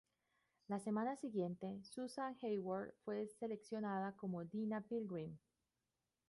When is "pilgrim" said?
4.81-5.37